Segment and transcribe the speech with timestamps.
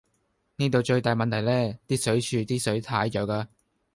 [0.55, 3.47] 呢度最大問題呢，啲水柱啲水太弱呀